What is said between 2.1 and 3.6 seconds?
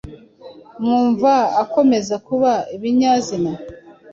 kuba ibinyazina?